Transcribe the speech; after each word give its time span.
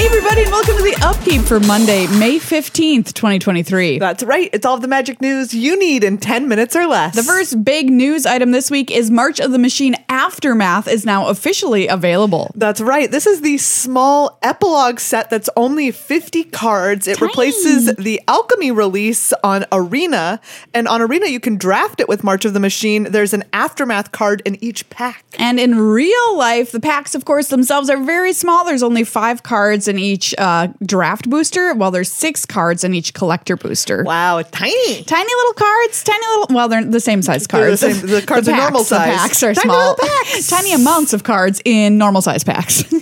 Avery 0.00 0.19
everybody, 0.30 0.46
and 0.46 0.52
welcome 0.52 0.76
to 0.76 0.82
the 0.82 1.04
Upkeep 1.04 1.42
for 1.42 1.58
Monday, 1.58 2.06
May 2.18 2.38
15th, 2.38 3.12
2023. 3.14 3.98
That's 3.98 4.22
right. 4.22 4.48
It's 4.52 4.64
all 4.64 4.78
the 4.78 4.86
magic 4.86 5.20
news 5.20 5.52
you 5.52 5.76
need 5.76 6.04
in 6.04 6.18
10 6.18 6.46
minutes 6.46 6.76
or 6.76 6.86
less. 6.86 7.16
The 7.16 7.22
first 7.24 7.64
big 7.64 7.90
news 7.90 8.26
item 8.26 8.52
this 8.52 8.70
week 8.70 8.92
is 8.92 9.10
March 9.10 9.40
of 9.40 9.50
the 9.50 9.58
Machine 9.58 9.96
Aftermath 10.08 10.86
is 10.86 11.04
now 11.04 11.28
officially 11.28 11.88
available. 11.88 12.52
That's 12.54 12.80
right. 12.80 13.10
This 13.10 13.26
is 13.26 13.40
the 13.40 13.58
small 13.58 14.38
epilogue 14.42 15.00
set 15.00 15.30
that's 15.30 15.50
only 15.56 15.90
50 15.90 16.44
cards. 16.44 17.08
It 17.08 17.18
Tiny. 17.18 17.28
replaces 17.28 17.94
the 17.96 18.20
Alchemy 18.28 18.70
release 18.70 19.32
on 19.42 19.64
Arena. 19.72 20.40
And 20.72 20.86
on 20.86 21.02
Arena, 21.02 21.26
you 21.26 21.40
can 21.40 21.56
draft 21.56 21.98
it 21.98 22.08
with 22.08 22.22
March 22.22 22.44
of 22.44 22.54
the 22.54 22.60
Machine. 22.60 23.04
There's 23.04 23.34
an 23.34 23.42
Aftermath 23.52 24.12
card 24.12 24.42
in 24.44 24.62
each 24.62 24.88
pack. 24.90 25.24
And 25.38 25.58
in 25.58 25.76
real 25.76 26.36
life, 26.38 26.70
the 26.70 26.80
packs, 26.80 27.16
of 27.16 27.24
course, 27.24 27.48
themselves 27.48 27.90
are 27.90 28.00
very 28.00 28.32
small. 28.32 28.64
There's 28.64 28.84
only 28.84 29.02
five 29.02 29.42
cards 29.42 29.88
in 29.88 29.98
each 29.98 30.19
uh, 30.38 30.68
draft 30.84 31.28
booster, 31.28 31.74
while 31.74 31.90
there's 31.90 32.10
six 32.10 32.46
cards 32.46 32.84
in 32.84 32.94
each 32.94 33.14
collector 33.14 33.56
booster. 33.56 34.04
Wow, 34.04 34.42
tiny. 34.42 35.02
Tiny 35.04 35.32
little 35.34 35.52
cards, 35.54 36.02
tiny 36.04 36.26
little. 36.28 36.54
Well, 36.54 36.68
they're 36.68 36.84
the 36.84 37.00
same 37.00 37.22
size 37.22 37.46
They're 37.46 37.70
the 37.70 37.76
cards. 37.76 37.80
same- 38.00 38.06
the 38.06 38.22
cards 38.22 38.48
are 38.48 38.52
packs, 38.52 38.62
normal 38.62 38.84
size. 38.84 39.12
The 39.12 39.18
packs 39.18 39.42
are 39.42 39.54
Tiny 39.54 39.64
small. 39.68 39.96
packs. 39.96 40.48
tiny 40.48 40.72
amounts 40.72 41.12
of 41.12 41.24
cards 41.24 41.60
in 41.64 41.98
normal 41.98 42.22
size 42.22 42.44
packs. 42.44 42.84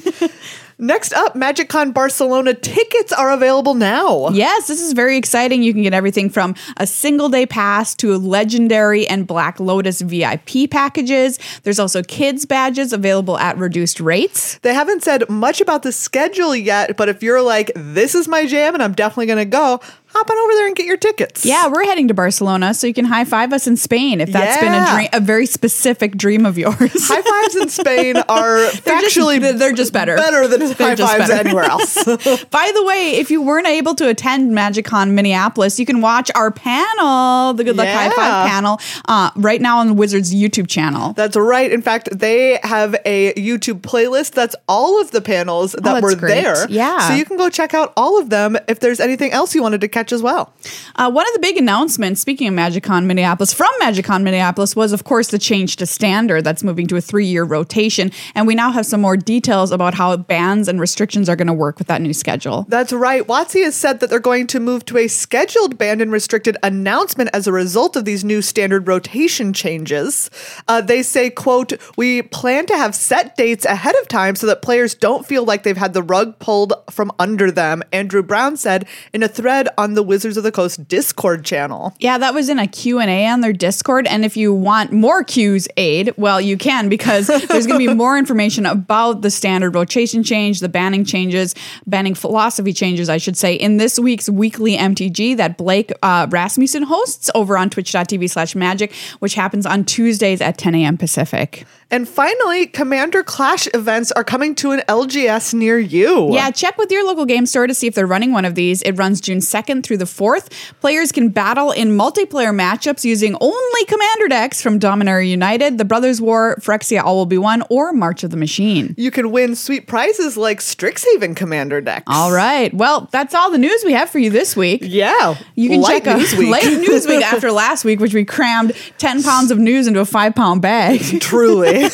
Next 0.80 1.12
up, 1.12 1.34
MagicCon 1.34 1.92
Barcelona 1.92 2.54
tickets 2.54 3.12
are 3.12 3.32
available 3.32 3.74
now. 3.74 4.28
Yes, 4.28 4.68
this 4.68 4.80
is 4.80 4.92
very 4.92 5.16
exciting. 5.16 5.60
You 5.60 5.72
can 5.72 5.82
get 5.82 5.92
everything 5.92 6.30
from 6.30 6.54
a 6.76 6.86
single 6.86 7.28
day 7.28 7.46
pass 7.46 7.96
to 7.96 8.16
legendary 8.16 9.04
and 9.04 9.26
Black 9.26 9.58
Lotus 9.58 10.00
VIP 10.00 10.70
packages. 10.70 11.40
There's 11.64 11.80
also 11.80 12.04
kids 12.04 12.46
badges 12.46 12.92
available 12.92 13.36
at 13.38 13.58
reduced 13.58 13.98
rates. 13.98 14.58
They 14.58 14.72
haven't 14.72 15.02
said 15.02 15.28
much 15.28 15.60
about 15.60 15.82
the 15.82 15.90
schedule 15.90 16.54
yet, 16.54 16.96
but 16.96 17.08
if 17.08 17.24
you're 17.24 17.42
like, 17.42 17.72
this 17.74 18.14
is 18.14 18.28
my 18.28 18.46
jam 18.46 18.74
and 18.74 18.82
I'm 18.82 18.94
definitely 18.94 19.26
going 19.26 19.38
to 19.38 19.46
go, 19.46 19.80
hop 20.10 20.30
on 20.30 20.36
over 20.36 20.52
there 20.54 20.66
and 20.66 20.74
get 20.76 20.86
your 20.86 20.96
tickets. 20.96 21.44
Yeah, 21.44 21.68
we're 21.68 21.84
heading 21.84 22.08
to 22.08 22.14
Barcelona, 22.14 22.74
so 22.74 22.86
you 22.86 22.94
can 22.94 23.04
high 23.04 23.24
five 23.24 23.52
us 23.52 23.66
in 23.66 23.76
Spain 23.76 24.20
if 24.20 24.32
that's 24.32 24.60
been 24.60 24.72
a 24.74 24.86
dream, 24.94 25.08
a 25.12 25.20
very 25.20 25.46
specific 25.46 26.16
dream 26.16 26.46
of 26.46 26.56
yours. 26.58 26.76
High 27.08 27.22
fives 27.22 27.56
in 27.56 27.68
Spain 27.68 28.16
are 28.28 28.58
They're 28.58 28.70
just- 28.70 28.88
actually 28.88 29.38
they're 29.38 29.72
just 29.72 29.92
better. 29.92 30.16
better 30.16 30.48
than 30.48 30.60
high 30.72 30.96
fives 30.96 31.30
anywhere 31.30 31.64
else. 31.70 31.94
By 32.04 32.70
the 32.74 32.84
way, 32.84 33.16
if 33.16 33.30
you 33.30 33.42
weren't 33.42 33.66
able 33.66 33.94
to 33.96 34.08
attend 34.08 34.52
MagicCon 34.52 35.10
Minneapolis, 35.12 35.78
you 35.78 35.86
can 35.86 36.00
watch 36.00 36.30
our 36.34 36.50
panel, 36.50 37.54
the 37.54 37.64
Good 37.64 37.76
Luck 37.76 37.88
High 37.88 38.10
Five 38.10 38.48
panel, 38.50 38.80
uh, 39.06 39.30
right 39.36 39.60
now 39.60 39.78
on 39.78 39.88
the 39.88 39.94
Wizards 39.94 40.34
YouTube 40.34 40.68
channel. 40.68 41.12
That's 41.12 41.36
right. 41.36 41.70
In 41.70 41.82
fact, 41.82 42.08
they 42.12 42.58
have 42.62 42.96
a 43.04 43.32
YouTube 43.34 43.80
playlist 43.82 44.32
that's 44.32 44.56
all 44.68 45.00
of 45.00 45.10
the 45.10 45.20
panels 45.20 45.72
that 45.72 45.96
Oh, 45.96 46.00
were 46.00 46.14
great. 46.16 46.42
there. 46.42 46.66
Yeah. 46.70 47.08
So 47.08 47.14
you 47.14 47.24
can 47.24 47.36
go 47.36 47.48
check 47.50 47.74
out 47.74 47.92
all 47.96 48.18
of 48.20 48.30
them 48.30 48.56
if 48.68 48.80
there's 48.80 49.00
anything 49.00 49.32
else 49.32 49.54
you 49.54 49.62
wanted 49.62 49.80
to 49.82 49.88
catch 49.98 50.12
as 50.12 50.22
well. 50.22 50.52
Uh, 50.96 51.10
one 51.10 51.26
of 51.26 51.32
the 51.34 51.40
big 51.40 51.56
announcements, 51.56 52.20
speaking 52.20 52.46
of 52.46 52.54
MagicCon 52.54 53.06
Minneapolis, 53.06 53.52
from 53.52 53.70
MagicCon 53.80 54.22
Minneapolis, 54.22 54.76
was 54.76 54.92
of 54.92 55.04
course 55.04 55.28
the 55.28 55.38
change 55.38 55.76
to 55.76 55.86
standard 55.86 56.44
that's 56.44 56.62
moving 56.62 56.86
to 56.86 56.96
a 56.96 57.00
three 57.00 57.26
year 57.26 57.44
rotation. 57.44 58.12
And 58.34 58.46
we 58.46 58.54
now 58.54 58.70
have 58.70 58.86
some 58.86 59.00
more 59.00 59.16
details 59.16 59.72
about 59.72 59.94
how 59.94 60.16
bans 60.16 60.68
and 60.68 60.80
restrictions 60.80 61.28
are 61.28 61.36
going 61.36 61.48
to 61.48 61.52
work 61.52 61.78
with 61.78 61.88
that 61.88 62.00
new 62.00 62.14
schedule. 62.14 62.64
That's 62.68 62.92
right. 62.92 63.26
WotC 63.26 63.64
has 63.64 63.74
said 63.74 63.98
that 64.00 64.10
they're 64.10 64.20
going 64.20 64.46
to 64.48 64.60
move 64.60 64.84
to 64.86 64.98
a 64.98 65.08
scheduled 65.08 65.76
banned 65.76 66.00
and 66.00 66.12
restricted 66.12 66.56
announcement 66.62 67.30
as 67.32 67.46
a 67.46 67.52
result 67.52 67.96
of 67.96 68.04
these 68.04 68.24
new 68.24 68.40
standard 68.40 68.86
rotation 68.86 69.52
changes. 69.52 70.30
Uh, 70.68 70.80
they 70.80 71.02
say, 71.02 71.28
quote, 71.30 71.72
we 71.96 72.22
plan 72.22 72.66
to 72.66 72.76
have 72.76 72.94
set 72.94 73.36
dates 73.36 73.64
ahead 73.64 73.94
of 74.00 74.06
time 74.08 74.36
so 74.36 74.46
that 74.46 74.62
players 74.62 74.94
don't 74.94 75.26
feel 75.26 75.44
like 75.44 75.64
they've 75.64 75.76
had 75.76 75.92
the 75.92 76.02
rug 76.02 76.38
pulled 76.38 76.72
from 76.90 77.10
under 77.18 77.50
them, 77.50 77.82
Andrew 77.92 78.22
Brown 78.22 78.56
said 78.56 78.86
in 79.12 79.22
a 79.22 79.28
thread 79.28 79.68
on 79.76 79.87
the 79.94 80.02
Wizards 80.02 80.36
of 80.36 80.42
the 80.42 80.52
Coast 80.52 80.86
Discord 80.88 81.44
channel. 81.44 81.94
Yeah, 81.98 82.18
that 82.18 82.34
was 82.34 82.48
in 82.48 82.58
a 82.58 82.66
Q&A 82.66 83.26
on 83.26 83.40
their 83.40 83.52
Discord. 83.52 84.06
And 84.06 84.24
if 84.24 84.36
you 84.36 84.52
want 84.52 84.92
more 84.92 85.24
Q's 85.24 85.68
aid, 85.76 86.14
well, 86.16 86.40
you 86.40 86.56
can 86.56 86.88
because 86.88 87.26
there's 87.48 87.66
going 87.66 87.80
to 87.80 87.86
be 87.86 87.94
more 87.94 88.18
information 88.18 88.66
about 88.66 89.22
the 89.22 89.30
standard 89.30 89.74
rotation 89.74 90.22
change, 90.22 90.60
the 90.60 90.68
banning 90.68 91.04
changes, 91.04 91.54
banning 91.86 92.14
philosophy 92.14 92.72
changes, 92.72 93.08
I 93.08 93.18
should 93.18 93.36
say, 93.36 93.54
in 93.54 93.76
this 93.76 93.98
week's 93.98 94.28
weekly 94.28 94.76
MTG 94.76 95.36
that 95.36 95.58
Blake 95.58 95.92
uh, 96.02 96.26
Rasmussen 96.30 96.84
hosts 96.84 97.30
over 97.34 97.56
on 97.56 97.70
twitch.tv 97.70 98.30
slash 98.30 98.54
magic, 98.54 98.92
which 99.18 99.34
happens 99.34 99.66
on 99.66 99.84
Tuesdays 99.84 100.40
at 100.40 100.58
10 100.58 100.74
a.m. 100.74 100.96
Pacific. 100.96 101.66
And 101.90 102.06
finally, 102.06 102.66
Commander 102.66 103.22
Clash 103.22 103.66
events 103.72 104.12
are 104.12 104.24
coming 104.24 104.54
to 104.56 104.72
an 104.72 104.80
LGS 104.88 105.54
near 105.54 105.78
you. 105.78 106.34
Yeah, 106.34 106.50
check 106.50 106.76
with 106.76 106.90
your 106.92 107.04
local 107.06 107.24
game 107.24 107.46
store 107.46 107.66
to 107.66 107.72
see 107.72 107.86
if 107.86 107.94
they're 107.94 108.06
running 108.06 108.32
one 108.32 108.44
of 108.44 108.54
these. 108.54 108.82
It 108.82 108.92
runs 108.92 109.22
June 109.22 109.38
2nd 109.38 109.77
through 109.82 109.98
the 109.98 110.04
4th. 110.04 110.50
Players 110.80 111.12
can 111.12 111.28
battle 111.28 111.70
in 111.70 111.90
multiplayer 111.90 112.54
matchups 112.54 113.04
using 113.04 113.36
only 113.40 113.84
commander 113.86 114.28
decks 114.28 114.60
from 114.62 114.78
Dominaria 114.78 115.28
United, 115.28 115.78
The 115.78 115.84
Brothers 115.84 116.20
War, 116.20 116.56
Phyrexia 116.60 117.02
All 117.02 117.16
Will 117.16 117.26
Be 117.26 117.38
One, 117.38 117.62
or 117.70 117.92
March 117.92 118.24
of 118.24 118.30
the 118.30 118.36
Machine. 118.36 118.94
You 118.96 119.10
can 119.10 119.30
win 119.30 119.54
sweet 119.54 119.86
prizes 119.86 120.36
like 120.36 120.60
Strixhaven 120.60 121.36
Commander 121.36 121.80
decks. 121.80 122.04
All 122.06 122.32
right. 122.32 122.72
Well, 122.74 123.08
that's 123.12 123.34
all 123.34 123.50
the 123.50 123.58
news 123.58 123.82
we 123.84 123.92
have 123.92 124.10
for 124.10 124.18
you 124.18 124.30
this 124.30 124.56
week. 124.56 124.80
Yeah. 124.84 125.36
You 125.54 125.68
can 125.70 125.84
check 125.84 126.06
out 126.06 126.20
late 126.38 126.78
news 126.78 127.06
week 127.06 127.22
after 127.32 127.52
last 127.52 127.84
week, 127.84 128.00
which 128.00 128.14
we 128.14 128.24
crammed 128.24 128.72
10 128.98 129.22
pounds 129.22 129.50
of 129.50 129.58
news 129.58 129.86
into 129.86 130.00
a 130.00 130.04
five 130.04 130.34
pound 130.34 130.62
bag. 130.62 131.00
Truly. 131.20 131.84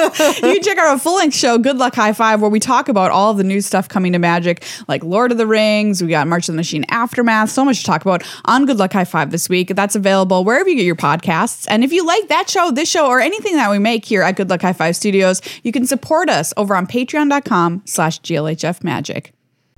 you 0.46 0.54
can 0.54 0.62
check 0.62 0.78
out 0.78 0.86
our 0.86 0.98
full 0.98 1.16
length 1.16 1.34
show, 1.34 1.58
Good 1.58 1.76
Luck 1.76 1.94
High 1.94 2.12
Five, 2.12 2.40
where 2.40 2.50
we 2.50 2.60
talk 2.60 2.88
about 2.88 3.10
all 3.10 3.34
the 3.34 3.44
new 3.44 3.60
stuff 3.60 3.88
coming 3.88 4.12
to 4.12 4.18
Magic, 4.18 4.64
like 4.88 5.04
Lord 5.04 5.32
of 5.32 5.38
the 5.38 5.46
Rings. 5.46 6.02
We 6.02 6.08
got 6.08 6.26
March 6.26 6.48
of 6.48 6.54
the 6.54 6.56
Machine 6.56 6.84
Aftermath. 6.88 7.50
So 7.50 7.64
much 7.64 7.80
to 7.80 7.84
talk 7.84 8.02
about 8.02 8.22
on 8.46 8.66
Good 8.66 8.78
Luck 8.78 8.92
High 8.92 9.04
Five 9.04 9.30
this 9.30 9.48
week. 9.48 9.68
That's 9.74 9.94
available 9.94 10.44
wherever 10.44 10.68
you 10.68 10.76
get 10.76 10.84
your 10.84 10.96
podcasts. 10.96 11.66
And 11.68 11.84
if 11.84 11.92
you 11.92 12.04
like 12.06 12.28
that 12.28 12.48
show, 12.48 12.70
this 12.70 12.90
show, 12.90 13.06
or 13.06 13.20
anything 13.20 13.56
that 13.56 13.70
we 13.70 13.78
make 13.78 14.04
here 14.04 14.22
at 14.22 14.36
Good 14.36 14.50
Luck 14.50 14.62
High 14.62 14.72
Five 14.72 14.96
Studios, 14.96 15.40
you 15.62 15.72
can 15.72 15.86
support 15.86 16.28
us 16.28 16.52
over 16.56 16.74
on 16.74 16.86
patreon.com 16.86 17.82
slash 17.84 18.20
GLHF 18.20 18.82
Magic. 18.82 19.32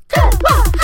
Good 0.09 0.43
luck, 0.43 0.82